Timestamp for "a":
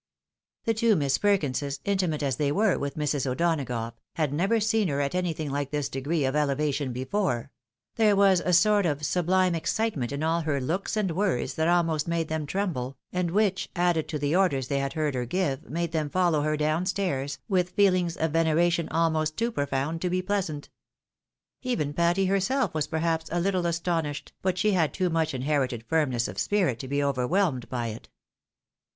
8.43-8.51, 23.31-23.39